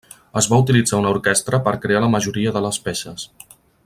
[0.39, 3.29] Es va utilitzar una orquestra per crear la majoria de les peces.